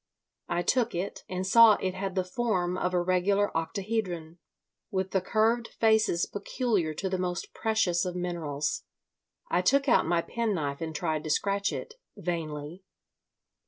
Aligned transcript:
I 0.49 0.63
took 0.63 0.95
it, 0.95 1.23
and 1.29 1.45
saw 1.45 1.73
it 1.75 1.93
had 1.93 2.15
the 2.15 2.23
form 2.23 2.75
of 2.75 2.91
a 2.95 2.99
regular 3.03 3.55
octahedron, 3.55 4.39
with 4.89 5.11
the 5.11 5.21
curved 5.21 5.67
faces 5.79 6.25
peculiar 6.25 6.95
to 6.95 7.07
the 7.07 7.19
most 7.19 7.53
precious 7.53 8.03
of 8.03 8.15
minerals. 8.15 8.81
I 9.51 9.61
took 9.61 9.87
out 9.87 10.07
my 10.07 10.23
penknife 10.23 10.81
and 10.81 10.95
tried 10.95 11.23
to 11.25 11.29
scratch 11.29 11.71
it—vainly. 11.71 12.83